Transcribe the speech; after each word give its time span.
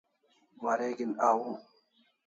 Wareg'in 0.63 1.11
au 1.29 1.41